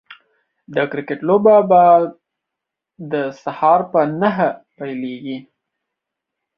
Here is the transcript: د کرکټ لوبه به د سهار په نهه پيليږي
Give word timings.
د 0.75 0.77
کرکټ 0.91 1.19
لوبه 1.27 1.55
به 1.69 1.81
د 3.11 3.13
سهار 3.43 3.79
په 3.91 4.01
نهه 4.21 4.47
پيليږي 4.77 5.37